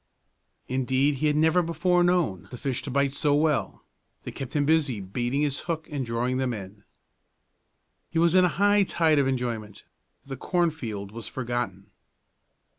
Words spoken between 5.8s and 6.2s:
and